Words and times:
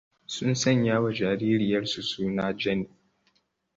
Sun 0.33 0.53
sanyawa 0.61 1.07
jaririyarsu 1.19 1.99
suna 2.09 2.45
Jenny. 2.59 2.87